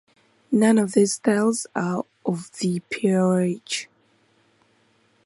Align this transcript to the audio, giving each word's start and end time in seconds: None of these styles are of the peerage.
None 0.51 0.79
of 0.79 0.93
these 0.93 1.13
styles 1.13 1.67
are 1.75 2.03
of 2.25 2.51
the 2.57 2.79
peerage. 2.89 3.87